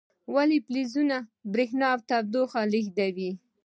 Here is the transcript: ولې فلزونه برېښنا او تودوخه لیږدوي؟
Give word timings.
ولې 0.33 0.57
فلزونه 0.65 1.17
برېښنا 1.53 1.87
او 1.93 1.99
تودوخه 2.09 2.61
لیږدوي؟ 2.73 3.31